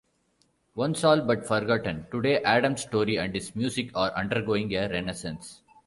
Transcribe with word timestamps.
Once 0.73 1.03
all-but-forgotten, 1.03 2.07
today 2.11 2.41
Adams' 2.41 2.81
story 2.81 3.17
and 3.19 3.35
his 3.35 3.55
music 3.55 3.91
are 3.93 4.11
undergoing 4.13 4.73
a 4.73 4.89
renaissance. 4.89 5.61